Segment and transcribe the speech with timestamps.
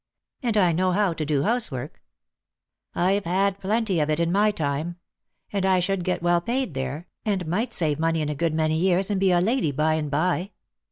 [0.41, 2.01] And I know how to do housework.
[2.95, 4.95] I've had plenty of it in my time.
[5.53, 8.77] And I should get well paid there, and might save money in a good many
[8.79, 10.53] years, and be a lady by and by.